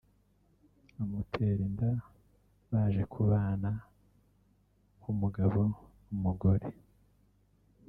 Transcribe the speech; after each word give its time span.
amutera 1.01 1.61
inda 1.69 1.91
baje 2.69 3.03
kubana 3.13 3.69
nk’umugabo 4.97 5.59
n’umugore 6.07 6.67